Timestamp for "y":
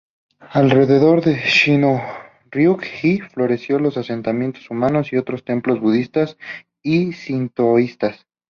5.13-5.17, 6.81-7.13